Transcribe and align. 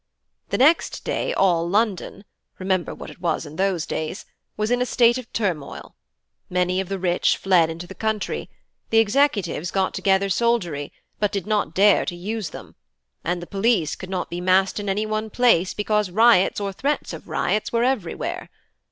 The 0.49 0.57
next 0.57 1.03
day 1.03 1.31
all 1.31 1.69
London 1.69 2.25
(remember 2.57 2.95
what 2.95 3.11
it 3.11 3.21
was 3.21 3.45
in 3.45 3.57
those 3.57 3.85
days) 3.85 4.25
was 4.57 4.71
in 4.71 4.81
a 4.81 4.85
state 4.87 5.19
of 5.19 5.31
turmoil. 5.31 5.95
Many 6.49 6.81
of 6.81 6.89
the 6.89 6.97
rich 6.97 7.37
fled 7.37 7.69
into 7.69 7.85
the 7.85 7.93
country; 7.93 8.49
the 8.89 8.97
executive 8.97 9.71
got 9.71 9.93
together 9.93 10.27
soldiery, 10.27 10.91
but 11.19 11.31
did 11.31 11.45
not 11.45 11.75
dare 11.75 12.03
to 12.05 12.15
use 12.15 12.49
them; 12.49 12.73
and 13.23 13.43
the 13.43 13.45
police 13.45 13.95
could 13.95 14.09
not 14.09 14.31
be 14.31 14.41
massed 14.41 14.79
in 14.79 14.89
any 14.89 15.05
one 15.05 15.29
place, 15.29 15.75
because 15.75 16.09
riots 16.09 16.59
or 16.59 16.73
threats 16.73 17.13
of 17.13 17.27
riots 17.27 17.71
were 17.71 17.83
everywhere. 17.83 18.49